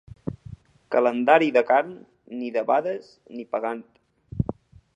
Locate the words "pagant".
3.55-3.85